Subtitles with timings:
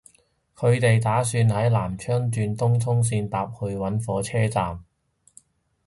[0.55, 4.83] 佢哋打算喺南昌轉東涌綫搭去搵火車站